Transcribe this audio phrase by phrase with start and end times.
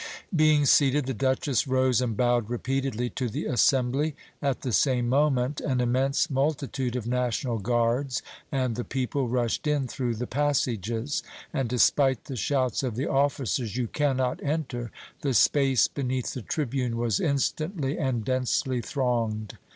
[0.35, 4.15] Being seated, the Duchess rose and bowed repeatedly to the assembly.
[4.41, 9.87] At the same moment an immense multitude of National Guards and the people rushed in
[9.87, 11.21] through the passages,
[11.53, 14.91] and despite the shouts of the officers, "You cannot enter!"
[15.21, 19.59] the space beneath the tribune was instantly and densely thronged.